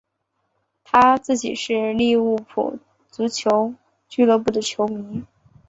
[0.83, 2.79] 他自己是利物浦
[3.11, 3.75] 足球
[4.09, 5.23] 俱乐部的球迷。